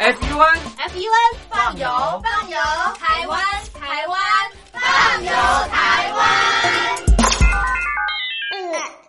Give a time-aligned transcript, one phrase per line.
[0.00, 0.16] FUN
[0.78, 1.86] FUN 放油
[2.24, 2.56] 放油，
[2.98, 3.38] 台湾
[3.78, 4.18] 台湾
[4.72, 5.30] 放油
[5.70, 6.24] 台湾。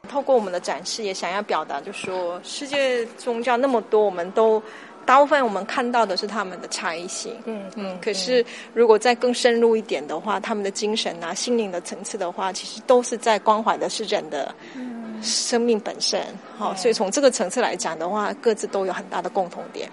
[0.09, 4.61] 透过我们的展示，也想要表达，就说世界宗教那么多，我们都
[5.05, 7.97] 大部分我们看到的是他们的差异性，嗯嗯。
[8.01, 14.53] 可是如果再更深入一点的话，他们的精神啊、心灵的层次的话，其实都是在关怀的是人的
[15.21, 16.21] 生命本身。
[16.57, 19.89] 好，所以从这个层次来讲的话，各自都有很大的共同点。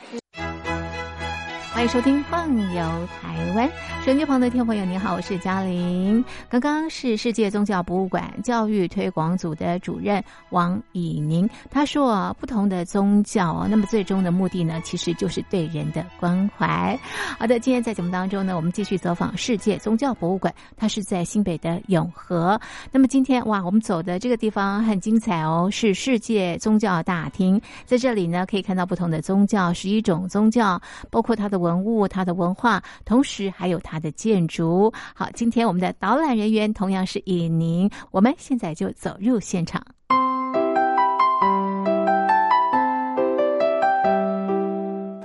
[1.79, 3.69] 欢迎收听《放游台湾》，
[4.05, 6.25] 手机旁的听众朋友，你好，我是嘉玲。
[6.49, 10.21] 刚刚是世界宗教博物馆教育推广组的主任
[10.51, 16.99] 王以宁，他说啊，不同的宗教，那么最终的目的呢，其实就是对人的关怀。
[17.39, 22.61] 好的，今天在节目当中呢，我们继续走访世界宗教博物馆，它是在新北的永和。
[22.91, 31.68] 那么今天哇，我们走的这个地方很精彩哦，是世界宗教大厅，在这里呢，可以看到不同的宗教，十一种宗教，包括它的文。
[31.69, 34.91] 文物，它的文化，同时还有它的建筑。
[35.15, 39.83] 好，今天我们的导览人员同样是以宁，我们现在就走入现场。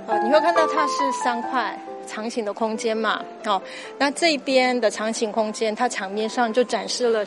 [0.06, 1.78] 好，你会看到它是三块。
[2.04, 3.60] 长形的空间嘛，哦，
[3.98, 7.24] 那这边的长形空间，它墙面上就展示了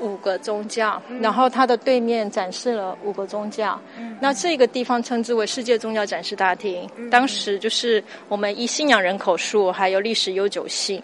[0.00, 3.80] 五个宗教，然后它的对面展示了五个宗教，
[4.20, 6.88] 那这个地方称之为世界宗教展示大厅。
[7.10, 11.02] 当时就是我们以信仰人口数还有历史悠久性，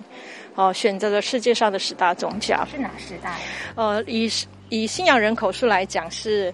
[0.55, 2.67] 哦，选择了世界上的十大宗教。
[2.71, 3.37] 是哪十大？
[3.75, 4.31] 呃，以
[4.69, 6.53] 以信仰人口数来讲，是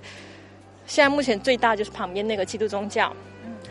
[0.87, 3.15] 现在目前最大就是旁边那个基督宗教。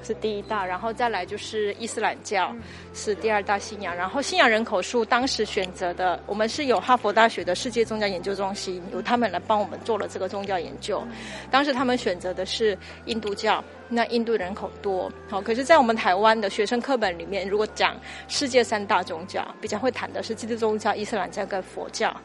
[0.04, 2.56] 是第一大，然后再来就是伊斯兰教
[2.94, 11.04] 是第二大信仰，然后信仰人口数当时选择的，我们是有哈佛大学的世界宗教研究中心，由他们来帮我们做了这个宗教研究。
[11.52, 17.96] 当时他们选择的是印度教，那印度人口多，好，可是，在我们台湾的学生课本里面，如果讲
[18.28, 22.16] 世界三大宗教，比较会谈的是基督宗教、伊斯兰教跟佛教。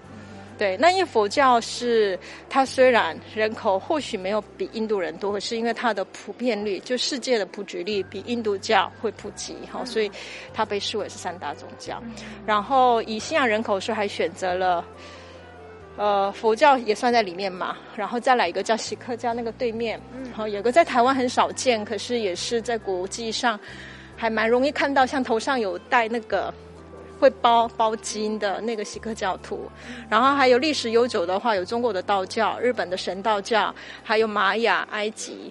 [0.57, 2.17] 对，那因为佛教是
[2.49, 10.11] 它虽然人口或许没有比印度人多，可是因为它的普遍率，就世界的普及率比印度教会普及，哈，所以
[10.53, 12.01] 它被视为是三大宗教。
[12.47, 14.85] 然后以信仰人口数还选择了，
[15.97, 17.77] 呃，佛教也算在里面嘛。
[17.97, 23.59] 然后再来一个叫锡克教，那个对面，然后，有个在台湾很少见，可是也是在国际上
[24.17, 26.55] 还蛮容易看到，像头上有戴那个。
[27.25, 29.67] 会包包金的那个锡克教徒，
[30.11, 35.51] 然后还有历史悠久的话，有中国的道教、日本的神道教，还有玛雅、埃及，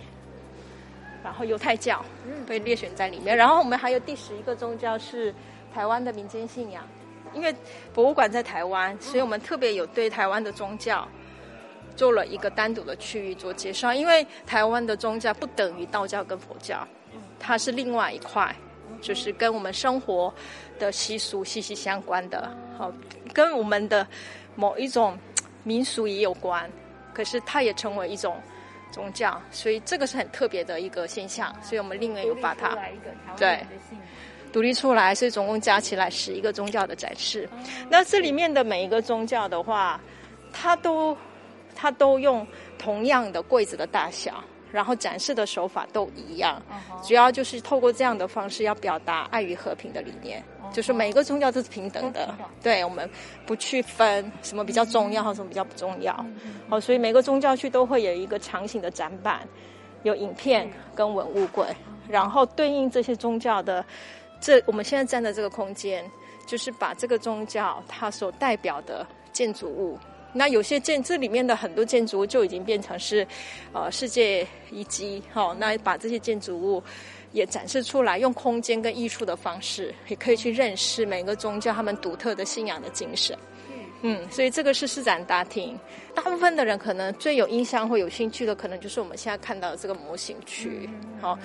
[1.24, 2.06] 然后犹太教
[2.46, 3.36] 被列选在里面。
[3.36, 5.34] 然后我们还有第十一个宗教是
[5.74, 6.88] 台湾的民间信仰，
[7.34, 7.52] 因为
[7.92, 11.08] 博物馆在台湾，所以我们特别有对台湾的宗教
[11.96, 13.92] 做了一个单独的区域做介绍。
[13.92, 16.88] 因为台湾的宗教不等于道教跟佛教，
[17.40, 18.56] 它是另外一块。
[19.02, 20.34] 就是跟我们生活
[20.80, 22.92] 的习俗息息相关的，好，
[23.34, 24.08] 跟我们的
[24.56, 25.18] 某一种
[25.64, 26.70] 民俗也有关。
[27.14, 28.36] 可是它也成为一种
[28.92, 31.56] 宗教，所以这个是很特别的一个现象。
[31.62, 32.76] 所以我们另外有把它
[33.38, 33.60] 对
[34.52, 37.48] 独立出来，所以总共加起来十一个宗教的展示。
[37.88, 40.02] 那这里面的每一个宗教的话，
[40.52, 41.16] 它都
[41.76, 42.46] 它都用
[42.80, 44.44] 同样的柜子的大小。
[44.74, 46.60] 然后展示的手法都一样，
[47.04, 53.08] 主要就是透过这样的方式，要表达爱与和平的理念，就是每一个宗教都是平等的，对我们
[53.46, 56.26] 不去分什么比较重要，和什么比较不重要。
[56.68, 59.48] 好，所以每个宗教区都会有一个长形的展板，
[60.02, 61.68] 有影片跟文物柜，
[62.10, 63.86] 然后对应这些宗教的，
[64.42, 66.04] 这我们现在站的这个空间，
[66.48, 70.00] 就是把这个宗教它所代表的建筑物。
[70.34, 73.26] 那有些建这里面的很多建筑物就已经变成是，
[73.72, 75.22] 呃，世界遗迹。
[75.32, 76.84] 好，那把这些建筑物
[77.32, 83.38] 也展示出来，用空间跟艺术的方式，也可以去认识每个宗教他们独特的信仰的精神。
[84.02, 85.80] 嗯，所以这个是施展大厅。
[86.14, 90.90] 大部分的人可能最有印象或有兴趣的，可能就是我们现在看到的这个模型区。
[91.22, 91.40] 好，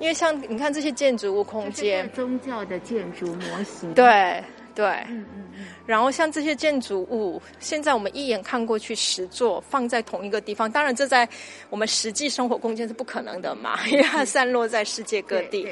[0.00, 3.94] 因为像你看这些建筑物空间，宗教的建筑模型。
[3.94, 4.42] 对。
[4.74, 11.28] 对，嗯嗯嗯，然后像这些建筑物，现在我们一眼看过去，十座放在同一个地方，当然这在
[11.68, 15.68] 我们实际生活空间是不可能的嘛， 因为它散落在世界各地。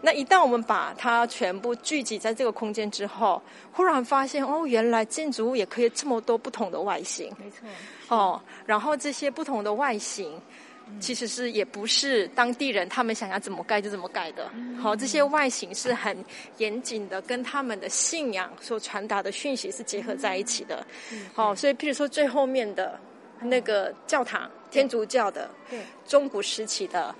[0.00, 7.32] 那一旦我们把它全部聚集在这个空间之后，忽然发现哦，原来建筑物也可以这么多不同的外形。
[7.38, 7.66] 没错。
[8.08, 10.40] 哦，然后这些不同的外形。
[11.00, 14.50] 其实是也不是当地人他们想要怎么盖就怎么盖的，
[14.80, 16.24] 好，这些外形是很
[16.58, 20.86] 严谨的，跟他们的信仰所传达的讯息是结合在一起的，
[21.34, 22.98] 好，所以譬如说最后面的
[23.40, 27.14] 那个教堂，天主教的，对，中古时期的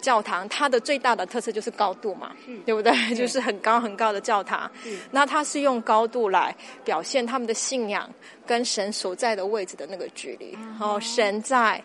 [0.00, 2.36] 教堂，它的最大的特色就是高度嘛，
[2.66, 2.92] 对不对？
[3.14, 4.70] 就是很高很高的教堂。
[5.10, 6.54] 那它是用高度来
[6.84, 8.10] 表现他们的信仰
[8.46, 10.56] 跟神所在的位置的那个距离。
[10.78, 11.82] 哦，神在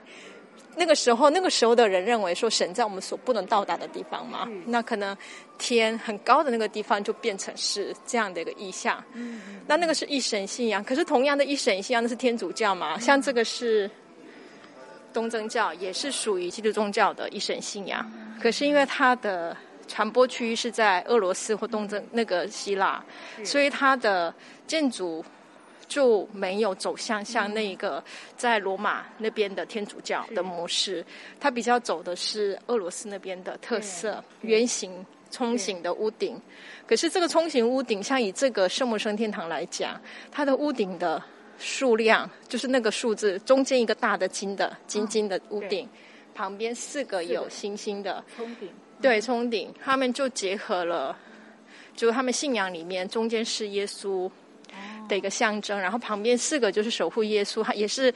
[0.77, 5.17] 那个时候，那个时候的人认为说神在我们所不能到达的地方嘛嗯，那可能
[5.57, 9.03] 天很高的那个地方就变成是这样的一个意象。
[9.13, 12.97] 嗯那那个是一神信仰，可是同样的一神信仰，那是天主教嘛？
[12.99, 13.89] 像这个是
[15.11, 18.09] 东正教，也是属于基督宗教的一神信仰。
[18.39, 19.57] 可是因为它的
[19.87, 23.03] 传播区域是在俄罗斯或东正那个希腊，
[23.43, 24.33] 所以它的
[24.67, 25.25] 建筑
[25.87, 28.03] 就没有走向像那个
[28.35, 31.05] 在罗马那边的天主教的模式，
[31.39, 35.05] 它比较走的是俄罗斯那边的特色，圆形。
[35.29, 36.41] 冲形的屋顶，
[36.87, 39.99] 可是这个冲形屋顶，像以这个圣母升天堂来讲，
[40.31, 41.21] 它的屋顶的
[41.59, 45.85] 数量就是那个数字，中间一个大的金的金金的屋顶，
[46.33, 48.69] 旁边四个有星星的，冲顶，
[49.01, 51.15] 对，冲顶，他们就结合了，
[51.93, 54.31] 就他们信仰里面中间是耶稣
[55.07, 58.13] 的一个象征，然后旁边四个就是守护耶稣，它也是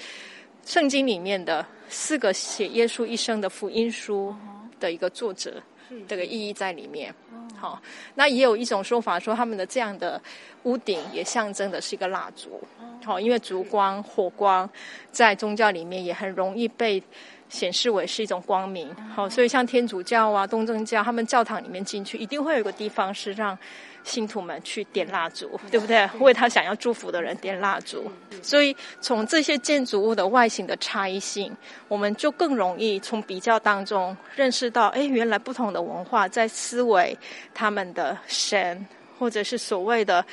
[0.65, 4.35] 圣经里面的四个写耶稣一生的福音书
[4.79, 5.61] 的一个作者。
[6.07, 7.13] 这个意义在里面，
[7.59, 7.81] 好，
[8.15, 10.21] 那也有一种说法说，他们的这样的
[10.63, 12.63] 屋顶也象征的是一个蜡烛，
[13.03, 14.69] 好，因为烛光、火光
[15.11, 17.03] 在宗教里面也很容易被
[17.49, 23.57] 显示为是一种光明，好，所以像天主教啊、东正教，他们教堂里面进去一定会有一个地方是让
[24.03, 26.09] 信徒们去点蜡烛，对不对？
[26.19, 28.11] 为他想要祝福的人点蜡烛，
[28.41, 31.55] 所以从这些建筑物的外形的差异性，
[31.87, 37.17] 我们就更容易从比较当中认识到，哎，原来不同的文化在思维
[37.53, 38.85] 他们的神，
[39.19, 40.25] 或者是所谓的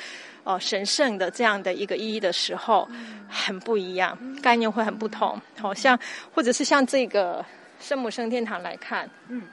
[0.43, 2.87] 哦神圣的这样的一个意义的时候，
[3.29, 5.39] 很不一样，概念会很不同。
[5.59, 5.97] 好像
[6.33, 7.45] 或者是像这个
[7.79, 9.43] 圣母升天堂来看，嗯，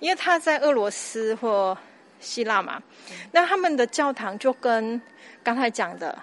[0.00, 1.76] 因为它在俄罗斯或
[2.24, 2.82] 希腊嘛，
[3.30, 5.00] 那他们的教堂就跟
[5.42, 6.18] 刚才讲的。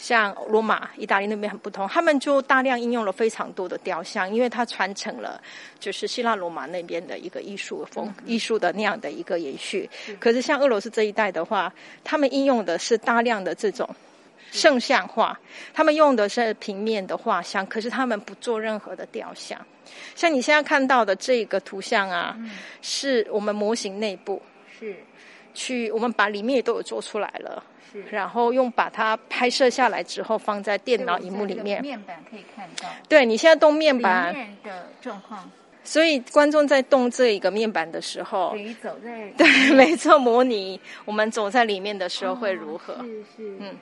[0.00, 5.42] 像罗马、意大利那边很不同，他们就大量应用了非常多的雕像，因为它传承了
[5.80, 9.90] 就是希腊罗马那边的一个艺术风、艺术的那样的一个延续。
[10.20, 11.74] 可是像俄罗斯这一带的话，
[12.04, 13.92] 他们应用的是大量的这种
[14.52, 15.36] 圣像画，
[15.74, 19.60] 他们用的是平面的画像，可是他们不做任何的雕像。
[20.14, 22.38] 像你现在看到的这个图像啊，
[22.82, 24.40] 是我们模型内部
[24.78, 24.96] 是
[25.54, 27.62] 去，我们把里面也都有做出来了。
[27.90, 31.80] 是然后用把它拍摄下来之后放在电脑荧幕里面。
[31.80, 35.50] 面板可以看到对你现在动面板，面的状况，
[35.84, 38.54] 所以观众在动这一个面板的时候
[39.38, 42.94] 对，没错，模拟我们走在里面的时候会如何？
[43.02, 43.74] 是是嗯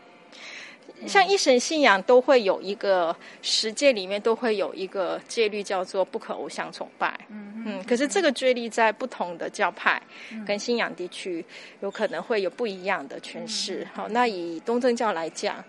[1.06, 7.19] 像一神信仰都会有一个十戒里面都会有一个戒律叫做不可偶像崇拜。
[7.28, 10.00] 嗯嗯，可是这个戒律在不同的教派
[10.46, 11.44] 跟信仰地区
[11.81, 13.87] 有可能会有不一样的诠释。
[13.93, 15.62] 好，那以东正教来讲，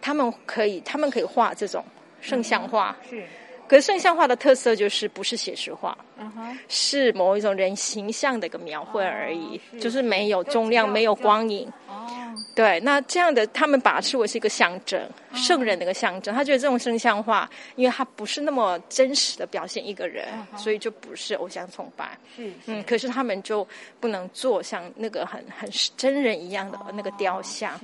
[0.00, 1.84] 他们可以他们可以画这种
[2.20, 3.22] 圣像画，是
[3.68, 11.70] 可是圣像画的特色就是不是写实画，嗯哼是某一种人形象的一个描绘而已，是就是没有重量，没有光影。
[11.88, 12.06] 哦
[12.54, 15.00] 对，那这样的他们把它视为是一个象征，
[15.34, 16.34] 圣人的一个象征。
[16.34, 20.26] 他觉得这种圣像画，因为它不是那么真实的表现一个人，
[20.56, 22.18] 所以就不是偶像崇拜。
[22.34, 23.66] 是嗯，可是他们就
[24.00, 27.78] 不能做像那个很很真人一样的那个雕像。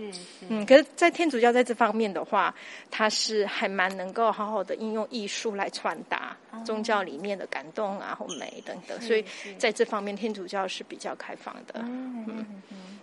[0.48, 2.54] 嗯，可是，在天主教在这方面的话，
[2.90, 9.24] 他是还蛮能够好好的应用艺术来传达宗教里面的感动啊或美等等，所以
[9.56, 11.74] 在这方面天主教是比较开放的。
[11.76, 12.46] 嗯嗯。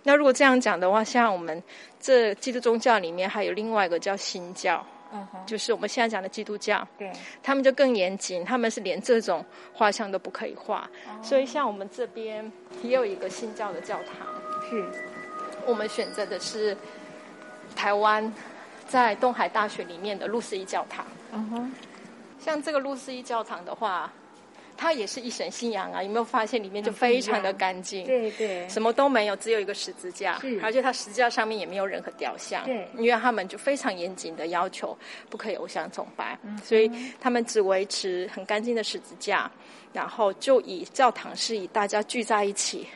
[0.02, 1.60] 那如果这样讲的话，像我们
[1.98, 7.10] 这基督宗教里面还有另外一个叫新教，嗯就是我们现在讲的基督教，对。
[7.42, 10.88] 他们就更严谨，他们是连这种画像都不可以画。
[11.22, 14.28] 所以像我们这边也有一个新教的教堂，
[14.68, 14.84] 是。
[15.66, 16.76] 我们选择的是
[17.74, 18.32] 台湾
[18.86, 21.04] 在东海大学里面的路思义教堂。
[21.32, 21.72] 嗯哼。
[22.38, 24.12] 像这个路思义教堂的话，
[24.76, 28.04] 它也是一神信仰啊，有没有发现里面就非常的干净？
[28.04, 28.68] 对对。
[28.68, 32.88] 什么都没有，只有一个十字架，而且它十字架上面也没有任何雕像，对。
[32.98, 34.96] 因为他们就非常严谨的要求
[35.30, 36.90] 不可以偶像崇拜，嗯所以
[37.20, 39.50] 他们只维持很干净的十字架，
[39.92, 42.86] 然后就以教堂是以大家聚在一起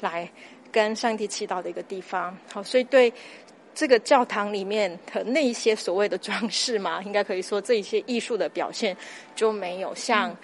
[0.00, 0.30] 来
[0.70, 3.12] 跟上帝祈祷的一个地方，好，所以对。
[3.74, 8.96] 这个教堂里面的那一些所谓的装饰嘛， 应该可以说这一些艺术的表现
[9.34, 10.36] 就没有像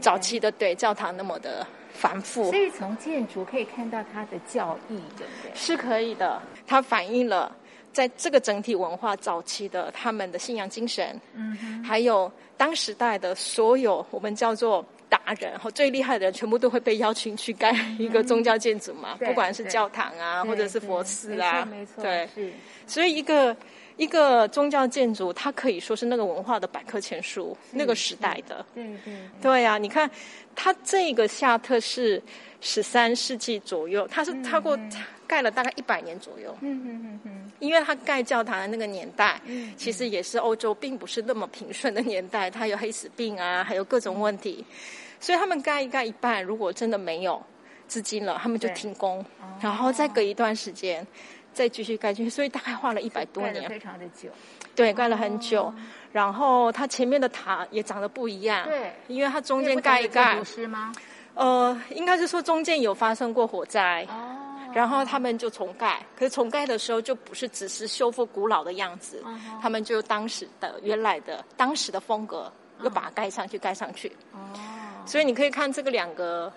[0.00, 2.50] 早期的对教堂那么的繁复。
[2.50, 5.52] 所以从建筑可以看到它的教义，对不对？
[5.54, 7.54] 是可以的，它反映了
[7.92, 22.26] 在这个整体文化早期的他们的信仰精神，嗯，还有当时代的所有我们叫做达人和最厉害的人，全部都会被邀请去盖一个宗教建筑嘛，不管是教堂啊，或者是佛寺啊，没错，对，
[22.86, 23.54] 所以一个
[23.98, 29.62] 一个宗教建筑，它可以说是那个文化的百科全书，那个时代的，对对对。
[29.62, 30.10] 呀，你看
[30.56, 32.22] 它这个夏特是
[32.62, 34.78] 十三世纪左右，它是超过。
[35.24, 44.62] 盖了大概一百年左右，嗯嗯嗯嗯，因为它盖教堂的那个年代，嗯，其实也是欧洲并不是那么平顺的年代，它有黑死病啊，还有各种问题，
[45.22, 47.40] 所以他们盖一盖一半，如果真的没有
[47.86, 49.24] 资金了，他们就停工，
[49.60, 51.06] 然后再隔一段时间
[51.54, 54.28] 再继续盖进去，所以大概花了一百多年，非常的久，
[54.74, 55.72] 对，盖了很久，
[56.10, 60.92] 然后它前面的塔也长得不一样，对，因为它中间盖一盖，吗？
[61.34, 64.04] 呃，应该是说中间有发生过火灾。
[64.10, 64.40] 哦。
[64.74, 69.22] 然后他们就重盖，可是重盖的时候就不是只是修复古老的样子，
[69.60, 72.50] 他们就当时的原来的当时的风格
[72.82, 74.10] 又把它盖上去，盖上去。
[74.32, 74.38] 哦，
[75.06, 76.52] 所以你可以看这个两个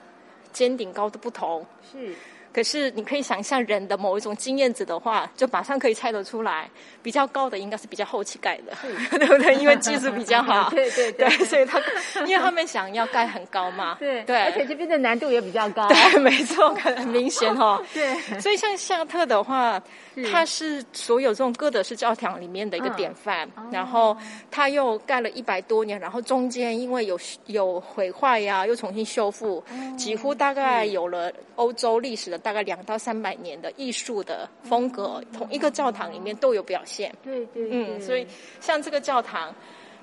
[0.51, 1.65] 尖顶高的不同。
[1.91, 2.15] 是。
[2.55, 6.69] 可是你可以想象人的某一种经验值的话，就马上可以猜得出来，
[7.03, 8.71] 比较高的应该是比较后期盖的，
[9.09, 9.19] 对。
[9.27, 9.55] 不对？
[9.55, 11.81] 因为技术比较好，对 对对，所以他
[12.25, 19.83] 因为他们想要盖很高嘛， 对对，而且这边的难度也比较高，对，没错，很明显哈，对，所以像夏特的话。
[20.31, 24.15] 它是所有这种哥德式教堂里面的一个典范，然后
[24.49, 29.61] 它又盖了一百多年，然后中间因为有有毁坏呀，又重新修复，
[29.97, 37.11] 几乎大概有了欧洲历史的大概两到三百年的艺术的风格，同一个教堂里面都有表现。
[37.23, 38.27] 对对，嗯，所以
[38.61, 39.51] 像这个教堂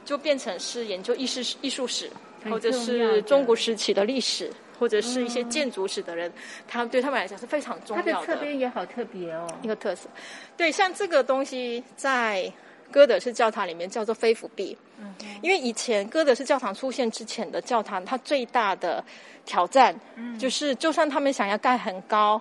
[0.05, 2.11] 就变成是研究艺术艺术史，
[2.51, 4.51] 或者是中国时期的历史。
[4.81, 6.33] 或者是一些建筑史的人，
[6.67, 8.13] 他对他们来讲是非常重要的。
[8.13, 10.09] 它的侧边也好特别哦，一个特色。
[10.57, 12.53] 对，像这个东西在
[12.93, 14.77] 哥德式教堂里面叫做飞斧壁。
[15.01, 15.13] 嗯。
[15.43, 19.05] 因为以前哥德式教堂出现之前的教堂，它最大的
[19.45, 22.41] 挑战，嗯，就是就算他们想要盖很高，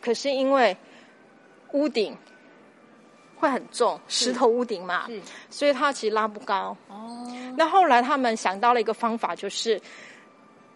[0.00, 0.76] 可是因为
[1.72, 2.16] 屋顶
[3.36, 5.08] 会很重，石头屋顶嘛，
[5.48, 6.76] 所以它其实拉不高。
[6.88, 7.32] 哦。
[7.56, 9.80] 那后来他们想到了一个方法，就是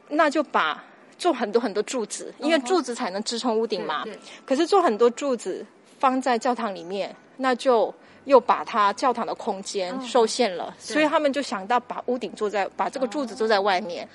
[0.08, 0.84] 那就把
[1.18, 4.04] 做很多很多柱子，因为柱子才能支撑屋顶嘛。
[4.46, 5.66] 可是做很多柱子
[5.98, 7.92] 放在教堂里面，那就
[8.24, 10.74] 又把它教堂的空间受限了。
[10.78, 14.08] 所以他们就想到把屋顶做在，把这个柱子做在外面。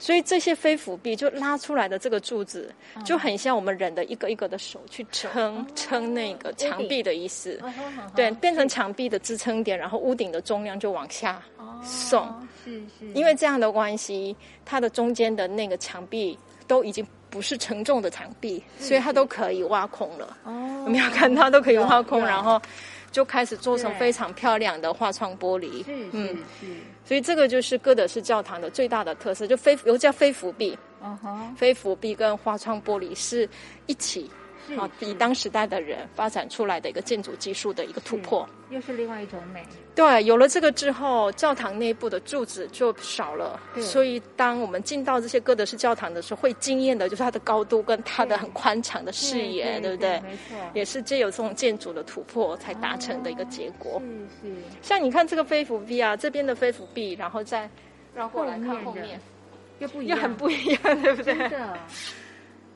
[0.00, 2.72] 所以这些飞斧壁就拉出来的这个柱子，
[3.04, 7.60] 就很像我们人的一个一个的手去撑撑那个墙壁的意思。
[8.14, 11.42] 对，变成墙壁的支撑点，然后屋顶的重量就往下
[11.82, 12.32] 送。
[12.64, 13.06] 是是。
[13.12, 16.38] 因为这样的关系，它的中间的那个墙壁
[16.68, 20.36] 都已经不是承重的墙壁，所以它都可以挖空了。
[20.44, 20.84] 哦。
[20.84, 22.62] 我们要看它都可以挖空，然后
[23.10, 25.84] 就开始做成非常漂亮的画窗玻璃。
[26.12, 26.66] 嗯是。
[27.04, 33.48] 所以这个就是哥德式教堂的最大的特色，就非又叫非浮壁，嗯哼，非浮壁跟花窗玻璃是
[33.86, 34.30] 一起，
[34.76, 39.64] 啊，以当时代的人发展出来的一个建筑技术的一个突破，又是另外一种美。
[39.94, 43.60] 对，有了这个之后，教堂内部的柱子就少了。
[43.80, 50.20] 所以当我们进到这些哥德式教堂的时候，会惊艳的就是它的高度跟它的很宽敞的视野，对不对？
[50.20, 54.00] 没错，也是借由这种建筑的突破才达成的一个结果。
[54.42, 54.56] 是是。
[54.82, 57.68] 像你看这个飞浮壁啊，这边的飞浮壁，然后再
[58.14, 59.20] 绕过来看后面，
[59.80, 61.34] 又不一样，又很不一样，对不对？
[61.34, 61.78] 真的。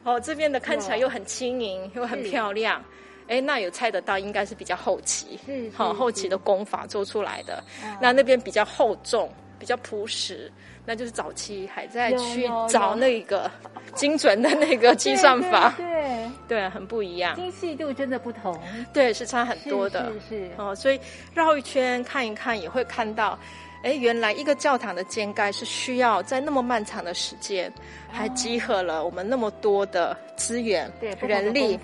[0.04, 2.82] 哦，这边的看起来又很轻盈，又很漂亮。
[3.28, 5.38] 哎，那有猜得到，应该是比较后期，
[5.72, 7.62] 好后期的功法做出来的。
[8.00, 10.52] 那那边比较厚重，比较朴实，
[10.84, 13.50] 那就是早期还在去找那个
[13.94, 18.60] 精准的那个计算法，对对，很不一样，精细度真的不同，
[18.92, 20.50] 对，是差很多的，是是。
[20.58, 21.00] 哦，所以
[21.32, 23.38] 绕一圈看一看，也会看到。
[23.82, 27.72] 哎，原来一个教堂的建盖是需要在那么漫长的时间，
[28.10, 31.78] 还集合了我们那么多的资源、人力，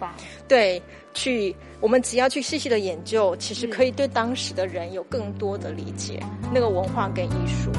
[0.46, 0.80] 对，
[1.12, 6.22] 去我们只要去细细的研究，其实可以对当时的人有更多的理解，
[6.54, 7.72] 那个文化跟艺术。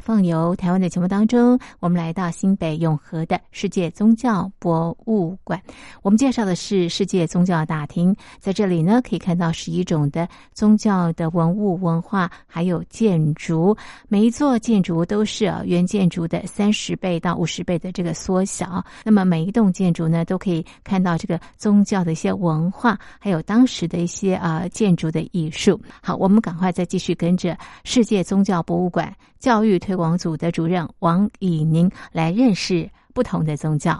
[0.00, 5.60] 放游台湾的节目当中，我们来到新北永和的世界宗教博物馆。
[6.02, 13.76] 我们介绍的是世界宗教大厅，在这里呢，可以看到十一种的宗教的文物、文化，还有建筑。
[14.08, 18.84] 每一座建筑都是原建筑的三十倍到五十倍的这个缩小。
[19.04, 25.80] 那么每一栋建筑呢，都可以看到这个宗教的一些文化，还有当时的一些啊建筑的艺术。
[26.02, 29.14] 好，我们赶快再继续跟着世界宗教博物馆。
[29.38, 33.98] 教育推广组的主任王以宁来认识不同的宗教。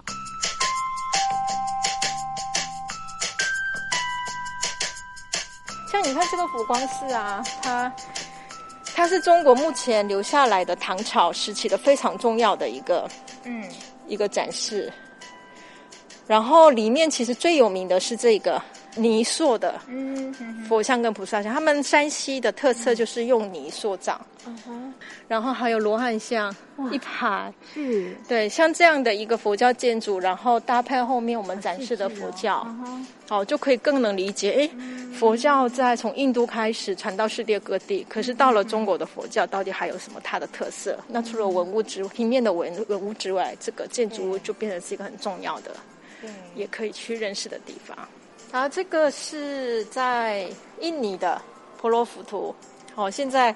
[5.91, 7.91] 像你看这个佛光寺啊，它
[8.93, 13.09] 它是中国目前留下来的唐朝时期的非常重要的一个
[13.45, 13.67] 嗯
[14.07, 14.93] 一个展示。
[16.27, 18.61] 然后里面其实最有名的是这个。
[18.95, 19.79] 泥塑的
[20.67, 24.19] 佛像跟菩萨像，他们山西的特色就是用泥塑造。
[25.27, 26.53] 然后还有罗汉像
[26.91, 32.65] 一排，是，对，像这样的一个佛教建筑，然后搭配后面我们展示的佛教，
[33.27, 34.69] 哦，就可以更能理解，哎，
[35.13, 40.97] 佛教在从印度开始传到世界各地，可是到了中国的佛教到底还有什么它的特色？
[41.07, 45.71] 那除了文物之平面的文文物之外，这个建筑物就变成是一个很重要的，
[46.55, 47.95] 也可以去认识的地方。
[48.51, 50.47] 然后这个是在
[50.81, 51.41] 印尼的
[51.79, 52.53] 婆罗浮屠，
[52.95, 53.55] 哦，现在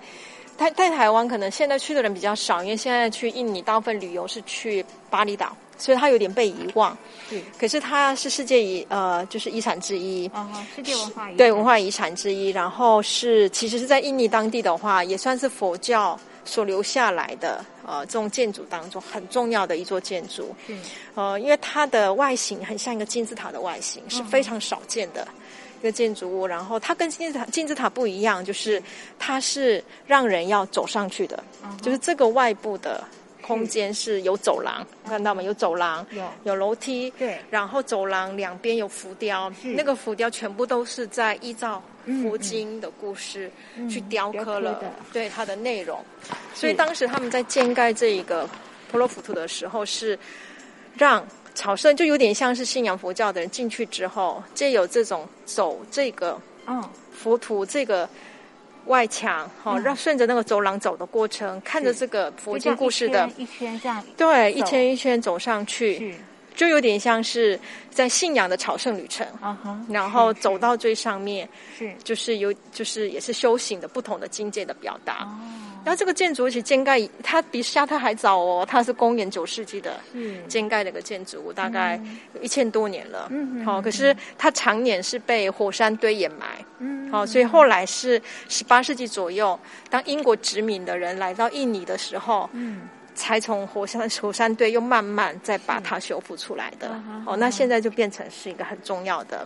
[0.55, 6.95] 在在台湾可能现在去的人比较少，因为现在去印尼大部分旅游是去巴厘岛，所以它有点被遗忘。
[7.29, 10.29] 对，可是它是世界遗呃就是遗产之一，
[10.75, 12.50] 世界文化遗对文化遗产之一。
[12.50, 16.19] 然后是其实是在印尼当地的话，也算是佛教。
[16.45, 20.81] 所留下来的呃，这种建筑当中很重要的一座建筑，嗯，
[21.15, 25.27] 呃，因为它的外形很像一个金字塔的外形，是非常少见的
[25.79, 26.45] 一个建筑物。
[26.45, 28.81] 然后它跟金字塔金字塔不一样，就是
[29.17, 31.43] 它是让人要走上去的，
[31.81, 33.03] 就是这个外部的
[33.41, 35.43] 空间是有走廊，看到吗？
[35.43, 41.81] 有走廊，有有楼梯，对，然后走廊两边有浮雕，那个浮雕全部都是在依照。
[42.22, 43.50] 佛经的故事
[43.89, 44.81] 去雕刻了，
[45.12, 46.00] 对它的内容，
[46.53, 48.50] 所以当时他们在建盖这一个
[48.89, 50.17] 婆罗浮屠的时候，是
[50.95, 56.83] 让朝圣就有点像是信仰佛教的人进去之后，借有这种走这个嗯。
[57.16, 58.09] 浮屠这个
[58.87, 66.18] 外墙，好让顺着那个走廊走的过程，看着这个佛经故事的一圈这样，对一圈一圈走上去。
[66.55, 69.25] 就有点像是在信仰的朝圣旅程，
[69.89, 75.27] 然后走到最上面，是就是有就是也是修行的不同的境界的表达。
[75.85, 80.00] 然后这个建筑其实建盖它比沙特还早哦，它是公元九世纪的
[80.48, 82.00] 建盖的一个建筑物，大概
[82.42, 83.29] 一千多年了。
[83.66, 86.63] 好，可是它常年是被火山堆掩埋。
[86.79, 92.87] 嗯，好，所以后来是十八世纪左右，当英国殖民的人来到印尼的时候，嗯。
[93.15, 96.99] 才从火山火山堆又慢慢再把它修复出来的。
[97.25, 99.45] 哦，那现在就变成是一个很重要的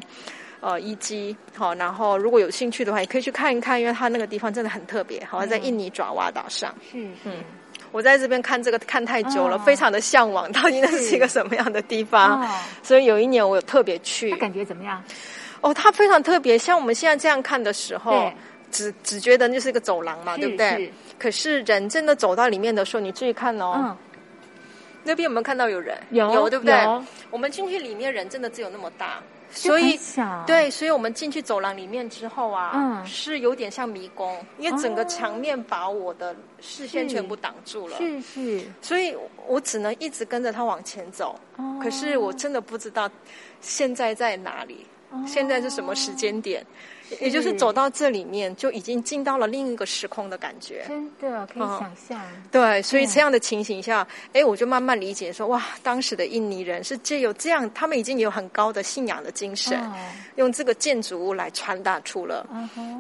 [0.60, 1.36] 呃遗迹。
[1.56, 6.73] 好，然后如果有兴趣的话，也可以去看一看，因为它那个地方真的很特别，好像在印尼爪哇岛上。
[6.93, 7.34] 嗯嗯，
[7.91, 12.47] 我在这边看这个看太久了，非常的向往，到底那是一个什么样的地方？
[12.84, 15.03] 所以有一年我有特别去，感觉怎么样？
[15.62, 18.32] 哦，它非常特别，像我们现在这样看的时候，
[18.71, 20.91] 只只觉得那是一个走廊嘛，对不对？
[21.17, 23.95] 可是人真的走到里面的时候，你注意看哦，
[25.03, 25.97] 那边有没有看到有人？
[26.12, 26.75] 有，对不对？
[27.32, 29.97] 我们进去里面，人真的只有那么大，所以
[30.45, 39.15] 对，所以我们进去走廊里面之后啊，嗯，是有点像迷宫，因为整个墙面把我的视线全部挡住了，是是，所以
[39.47, 41.39] 我只能一直跟着他往前走。
[41.82, 43.10] 可是我真的不知道
[43.62, 44.86] 现在在哪里，
[45.25, 46.65] 现在是什么时间点。
[47.20, 50.86] 也就是走到这里面，就已经进到了另一个时空的感觉。
[50.88, 52.22] 真的可以想象。
[52.52, 59.80] 对，所以这样的情形下，哎，我就慢慢理解说，哇，当时的印尼人是借有这样，他们已经有很高的信仰的精神，
[60.36, 62.48] 用这个建筑物来传达出了，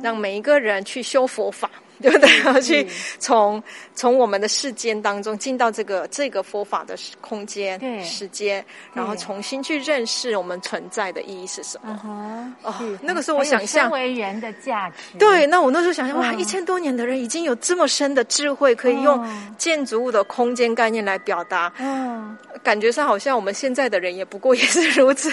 [0.01, 1.69] 让每一个人去修佛法。
[2.01, 2.43] 对不对？
[2.43, 2.87] 要去
[3.19, 3.61] 从
[3.95, 12.53] 从我们的世间当中进到这个这个佛法的空间、时间，然后重新去认识我们存在的意义是什么？
[12.63, 15.17] 哦，那个时候我想象为人的价值。
[15.17, 21.71] 对，那我那时候想象哇，一千多年的人已经有这么深的智慧，可以用建筑物的空间概念来表达。
[21.79, 25.31] 嗯，感觉上好像我们现在的人也不过也是如此。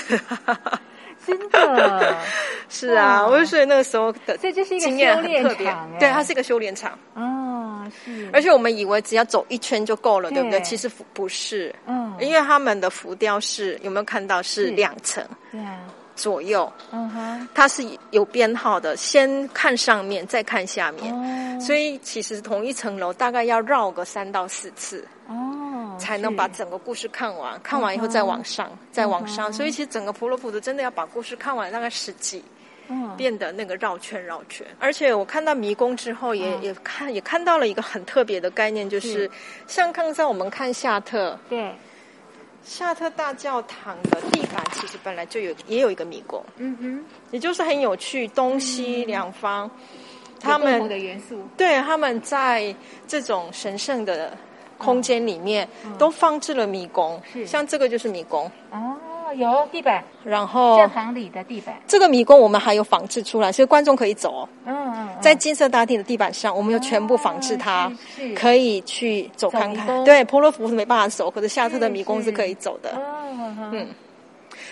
[1.26, 2.16] 真的，
[2.68, 6.98] 是啊，我就所以那个时候的，这就是一个修炼场，对，它是一个修炼场。
[7.14, 8.28] 嗯，是。
[8.32, 10.60] 而且我们以为只要走一圈就够了，对不对？
[10.62, 15.26] 其实不是，嗯，因为他们的浮雕是有没有看到是两层？
[15.50, 15.80] 对啊。
[16.14, 21.60] 左右，嗯哼，它是有编号的，先看上面，再看下面，哦。
[21.60, 25.06] 所以其实同一层楼大概要绕个三到四次。
[25.26, 29.50] 哦，才能把整个故事看完，看完以后再往上，再往上。
[29.50, 32.44] 所以其实整个普罗普的真的要把故事看完，大概十几
[32.88, 33.16] 嗯。
[33.16, 34.66] 遍的那个绕圈绕圈。
[34.78, 39.30] 而且我看到迷宫之后也，也、看也看到了一个很特别的概念，就是是。
[39.66, 41.74] 像刚才我们看夏特对，
[42.64, 49.70] 夏特大教堂的地板，其实本来就有也有一个迷宫，嗯哼，也就是很有趣，东西两方。
[50.40, 52.74] 他们的元素，对他们在
[53.06, 54.36] 这种神圣的
[54.76, 57.46] 空间里面，都放置了迷宫，是。
[57.46, 58.94] 像这个就是迷宫，哦，
[59.34, 64.48] 有地板，然后教堂里的地板，这个迷宫我们还有仿制出来，所以观众可以走哦。
[64.64, 67.92] 嗯嗯，嗯在金色大厅的地板上，我们有全部仿制它，
[68.34, 70.02] 可以去走看看。
[70.04, 72.90] 对，婆罗浮是没办法走，可是夏特的迷宫是是可以走的。
[72.90, 73.88] 哦，嗯嗯，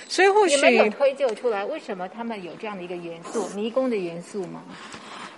[0.08, 4.62] 所以或你们有许，推究出来为什么他们有这样的一个元素，迷宫的元素吗？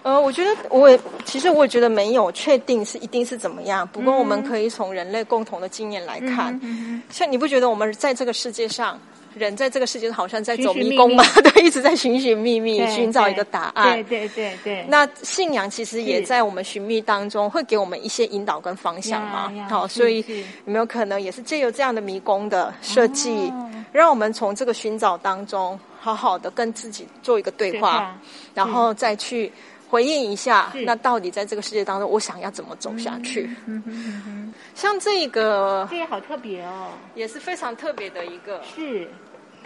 [0.02, 6.60] 呃，我觉得我也其实我也觉得没有确定是一定是怎么样，不过我们可以从人类共同的经验来看。
[6.62, 9.00] 嗯像你不觉得我们在这个世界上，
[9.36, 11.24] 人在这个世界上好像在走迷宫嘛？
[11.42, 13.94] 对，一直在寻寻觅觅，寻找一个答案。
[13.94, 19.52] 对对对对，那信仰其实也在我们寻觅当中，会给我们一些引导跟方向嘛。
[19.68, 20.24] 好，所以
[20.66, 28.18] 有没有可能也是借由这样的迷宫的设计，哦让我们从这个寻找当中，好好的跟自己做一个对话
[28.52, 29.52] 然后再去
[29.88, 33.48] 回应一下，那到底在这个世界当中，我想要怎么走下去？
[33.66, 39.08] 嗯像这个这也好特别哦，也是非常特别的一个是。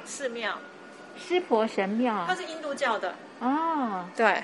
[0.05, 0.55] 寺庙，
[1.19, 2.25] 湿婆神庙。
[2.27, 4.43] 它是印度教的，哦，对。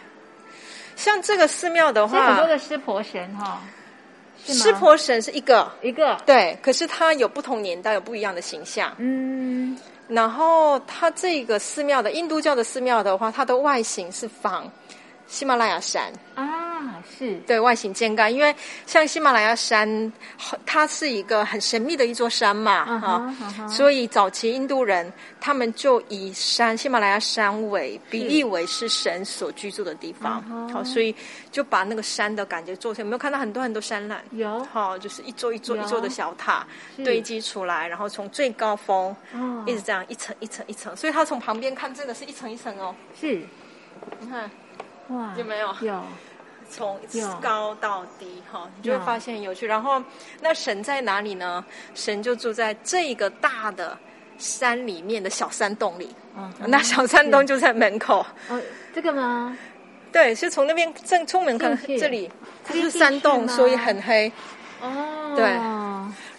[0.94, 3.62] 像这个寺庙的话很多，的湿婆神哈，
[4.44, 4.58] 是吗？
[4.60, 8.94] 湿婆神是一个，一个，对，可是它有不同年代有不一样的形象。
[8.98, 14.70] 嗯，然后它这个寺庙的印度教的寺庙的话，它的外形是仿
[15.34, 17.34] 喜马拉雅山，啊，是。
[17.40, 18.54] 对外形建盖，因为
[18.86, 20.12] 像喜马拉雅山，
[20.64, 23.68] 它是一个很神秘的一座山嘛，嗯哈、哼嗯哼。
[23.68, 30.40] 所以早期印度人他们就以山喜马拉雅山为比喻为是神所居住的地方，
[30.72, 31.12] 好、所以
[31.50, 34.16] 就把那个山的感觉做成，有没有看到很多很多山峦？
[34.30, 34.64] 有。
[34.72, 36.64] 好、就是一座一座一座的小塔
[36.98, 39.64] 堆积出来，然后从最高峰哦。
[39.66, 42.94] 一直这样一层一层一层，所以它从旁边看真的是一层一层哦。
[43.20, 43.42] 是。
[44.20, 44.50] 你看
[45.08, 45.74] 哇，有没有？
[45.82, 46.02] 有
[46.70, 46.98] 从
[47.40, 49.66] 高到低哈，你就会发现很有趣。
[49.66, 50.02] 然后
[50.40, 51.64] 那神在哪里呢？
[51.94, 53.96] 神就住在这个大的
[54.38, 56.14] 山里面的小山洞里。
[56.36, 58.26] 嗯那小山洞就在门口。
[58.48, 58.60] 哦，
[58.92, 59.56] 这个吗？
[60.10, 62.30] 对，是从那边正出门看这里，
[62.64, 64.32] 它进是山洞，所以很黑。
[64.80, 65.44] 哦，对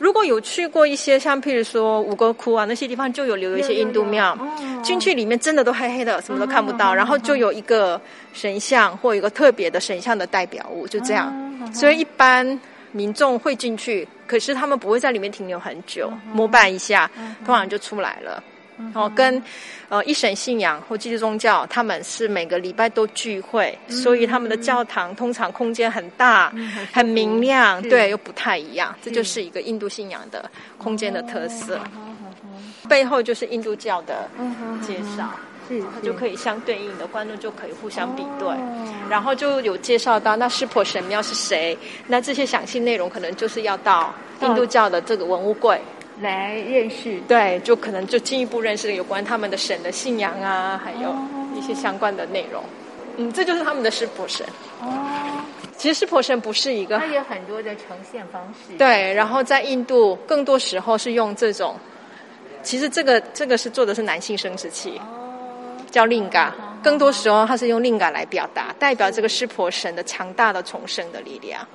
[0.06, 4.38] 如果有去过一些像譬如说五沟窟啊那些地方，就有留一些印度庙。
[4.84, 8.00] 进去里面真的都黑黑的，什么都看不到，嗯然后就有一个
[8.32, 11.34] 神像或一个特别的神像的代表物，就这样。
[11.34, 12.46] 嗯所以一般
[12.91, 17.10] 民众会进去，可是他们不会在里面停留很久，膜拜一下，
[17.44, 18.44] 通常就出来了。
[18.93, 19.41] 哦，跟
[19.89, 28.95] 呃一神信仰或基督宗教，他们是每个礼拜都聚会，所以他们的教堂通常空间很大、嗯很明亮，对，又不太一样。
[29.01, 31.79] 这就是一个印度信仰的空间的特色。
[32.88, 34.29] 背后就是印度教的
[34.85, 35.31] 介绍，
[35.67, 38.47] 是它就可以相对应的观众就可以互相比对。
[38.47, 38.93] 哦。
[39.09, 45.79] 然后就有介绍到那湿婆神庙是谁，那这些详细内容可能就是要到印度教的这个文物柜，
[46.21, 47.19] 来认识。
[47.28, 52.63] 对，就可能就进一步认识有关他们的神的信仰啊，还有哦一些相关的内容。
[53.17, 54.45] 嗯，这就是他们的湿婆神。
[54.82, 54.88] 哦，
[55.78, 61.78] 其实湿婆神不是一个它有很多的呈现方式，对，然后在印度更多时候是用这种，
[62.62, 71.65] 其实这个这个是做的是男性生殖器，哦，叫令嘎，更多时候它是用令嘎来表达，代表这个湿婆神的强大的重生的力量。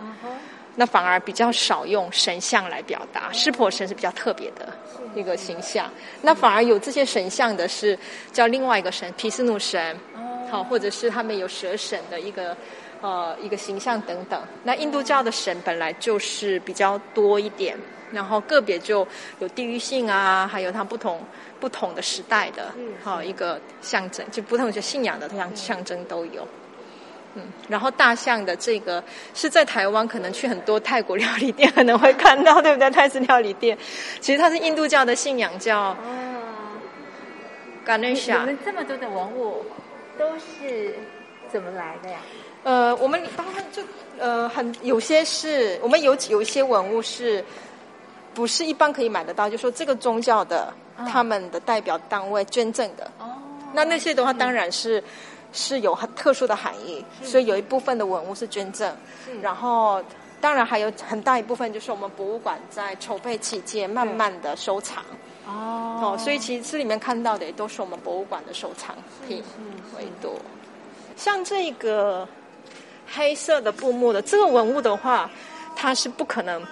[0.76, 4.72] 那反而比较少用神像来表达，湿婆神是比较特别的
[5.14, 5.90] 一个形象。
[6.22, 7.98] 那反而有这些神像的是
[8.32, 9.96] 叫另外一个神毗湿奴神，
[10.50, 12.56] 好，或者是他们有蛇神的一个
[13.00, 14.40] 呃一个形象等等。
[14.62, 17.76] 那印度教的神本来就是比较多一点，
[18.12, 19.06] 然后个别就
[19.40, 21.20] 有地域性啊，还有它不同
[21.58, 26.46] 不同的时代的嗯好一个象征，就不同的信仰的象象征都有。
[27.34, 29.02] 嗯，然后大象的这个
[29.34, 32.90] 是在台湾，可能去很多泰国料理店可能会看到，对不对？
[32.90, 33.78] 泰式料理店，
[34.20, 35.96] 其实它是印度教的信仰，叫哦，
[37.86, 38.44] 你你 Ganesha。
[38.44, 39.64] 们这么多的文物
[40.18, 40.94] 都是
[41.52, 42.18] 怎么来的呀？
[42.62, 43.82] 呃，我们当然就
[44.18, 47.42] 呃很有些是我们有有一些文物是
[48.34, 49.48] 不是一般可以买得到？
[49.48, 53.32] 就说这个宗教的嗯他们的代表单位捐赠的，哦，
[53.72, 55.02] 那那些的话，当然是
[55.52, 58.94] 是有很特殊的含义，所以有一部分的文物是捐赠，
[59.42, 60.02] 然后
[60.40, 65.04] 当然还有很大一部分就是我们博物馆在筹备期间慢慢的收藏。
[65.46, 68.94] 哦，所以其实这里面看到的也都是我们博物馆的收藏
[69.26, 69.42] 品
[69.96, 70.34] 为多。
[71.16, 72.28] 像这个
[73.06, 75.28] 黑色的布幕的这个文物的话，
[75.74, 76.64] 它是不可能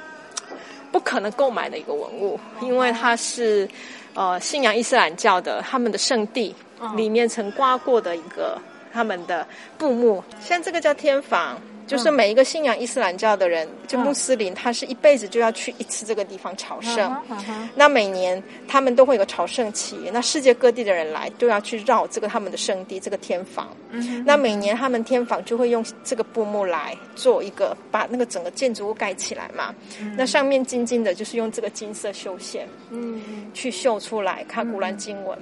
[0.90, 3.68] 不可能购买的一个文物，因为它是
[4.14, 6.54] 呃信仰伊斯兰教的他们的圣地
[6.96, 8.58] 里面曾刮过的一个
[8.92, 9.46] 他们的
[9.76, 11.60] 布幕，像这个叫天房。
[11.88, 17.16] 就是每一个信仰伊斯兰教的人，就穆斯林，他是一辈子就要去一次这个地方朝圣。
[17.74, 23.68] 那每年他们都会有个朝圣期，那世界各地的人来都要去绕这个他们的圣地，这个天房。
[24.26, 29.74] 那每年他们天房就会用这个布幕来做一个，把那个整个建筑物盖起来嘛。
[30.14, 35.38] 那上面金金的，就是用这个金色绣线，嗯，去绣出来，看古兰经文。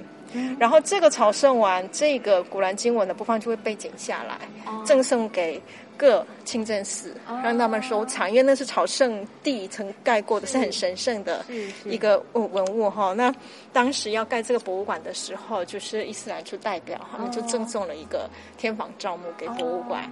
[0.59, 4.37] 然后这个朝圣完，这个古兰经文的部分就会背景下来，
[4.85, 5.61] 赠送给。
[5.97, 11.43] 各清真寺让他们收藏，因为那是朝圣地曾盖过的，是很神圣的
[11.85, 13.13] 一个文文物哈。
[13.13, 13.33] 那
[13.73, 20.09] 当时要盖这个博物馆的时候，就是伊斯兰出代表，他们就赠送了一个天房照墓给博物馆，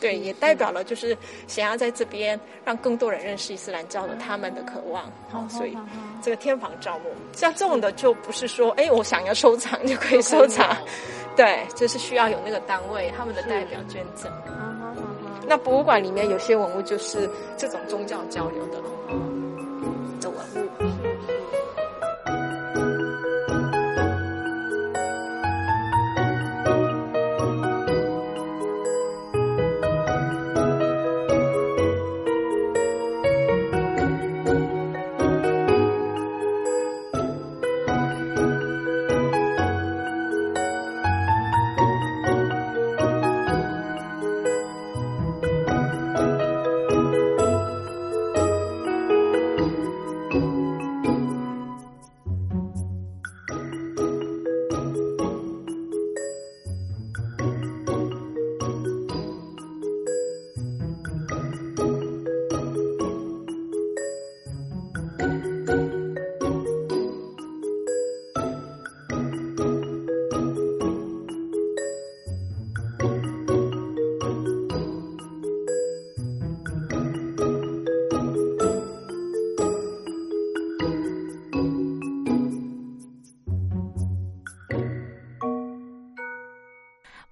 [0.00, 5.10] 对，也代表了就是想要在这边让更多人认识伊斯兰教的他们的渴望。
[5.30, 5.76] 好，所以
[6.20, 10.76] 这个天房照墓像这种的就不是说哎我想要收藏就可以收藏，
[11.36, 14.30] 对，就是需要有那个单位他们的代表捐赠。
[15.48, 18.97] 那博物馆里面有些文物就是这种宗教交流的。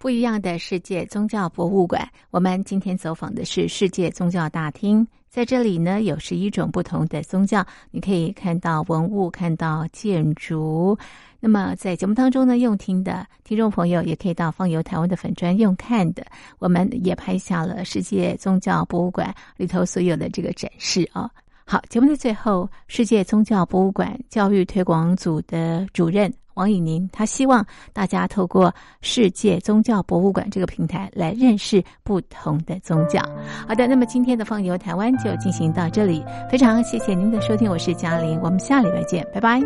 [0.07, 5.05] 不一样的世界宗教博物馆，我们今天走访的是世界宗教大厅。
[5.29, 10.97] 在这里呢，有十一种不同的宗教，你可以看到文物，看到建筑。
[11.41, 16.25] 那么在节目当中呢，用听的听众朋友也可以到放游台湾的粉专用看的。
[16.61, 21.29] 我们也拍下了世界宗教博物馆里头所有的这个展示啊。
[21.65, 26.33] 好，节目的最后，世界宗教博物馆教育推广组的主任。
[26.57, 33.21] 王以宁，他希望大家透过世界宗教博物馆这个平台来认识不同的宗教。
[33.69, 39.61] 好的，那么今天的放游台湾就进行到这里，非常谢谢您的收听，我是嘉玲，我们下礼拜见，拜拜。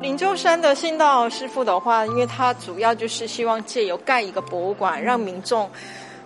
[0.00, 5.70] 灵鹫山的信道师傅的话，因为他主要就是希望借由盖一个博物馆，让民众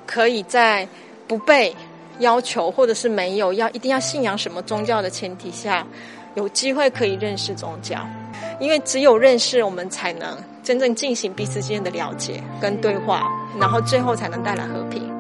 [0.07, 0.89] 可以在。
[1.29, 1.77] 不被
[2.19, 5.87] 要求，或者是没有要一定要信仰什么宗教的前提下，
[6.35, 7.99] 有机会可以认识宗教，
[8.59, 15.18] 因为只有认识，我们才能真正进行彼此之间的了解跟对话，然后最后才能带来和平。